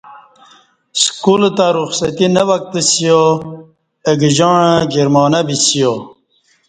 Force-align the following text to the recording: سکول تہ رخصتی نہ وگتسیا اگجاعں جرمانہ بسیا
سکول 1.03 1.41
تہ 1.57 1.65
رخصتی 1.77 2.25
نہ 2.35 2.43
وگتسیا 2.49 3.19
اگجاعں 4.11 4.71
جرمانہ 4.93 5.39
بسیا 5.47 5.91